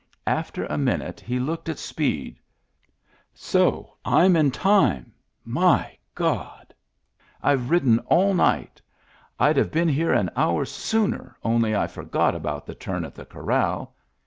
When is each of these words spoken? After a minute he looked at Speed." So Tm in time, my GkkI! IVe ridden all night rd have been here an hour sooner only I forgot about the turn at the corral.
After 0.25 0.65
a 0.65 0.79
minute 0.79 1.19
he 1.19 1.39
looked 1.39 1.69
at 1.69 1.77
Speed." 1.77 2.39
So 3.51 3.97
Tm 4.03 4.35
in 4.35 4.49
time, 4.49 5.13
my 5.45 5.95
GkkI! 6.17 6.65
IVe 7.43 7.69
ridden 7.69 7.99
all 8.07 8.33
night 8.33 8.81
rd 9.39 9.57
have 9.57 9.69
been 9.71 9.89
here 9.89 10.11
an 10.11 10.31
hour 10.35 10.65
sooner 10.65 11.37
only 11.43 11.75
I 11.75 11.85
forgot 11.85 12.33
about 12.33 12.65
the 12.65 12.73
turn 12.73 13.05
at 13.05 13.13
the 13.13 13.25
corral. 13.25 13.93